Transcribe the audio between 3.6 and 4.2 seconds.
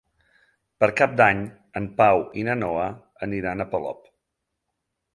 a Polop.